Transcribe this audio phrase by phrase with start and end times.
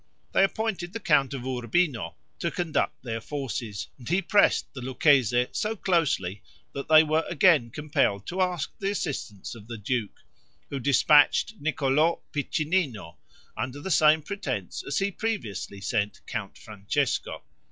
[0.31, 5.45] They appointed the count of Urbino to conduct their forces, and he pressed the Lucchese
[5.51, 6.41] so closely,
[6.73, 10.21] that they were again compelled to ask the assistance of the duke,
[10.71, 13.17] who dispatched Niccolo Piccinino,
[13.55, 17.43] under the same pretense as he previously sent Count Francesco.